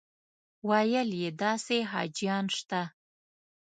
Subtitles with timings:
[0.67, 2.81] ویل یې داسې حاجیان شته.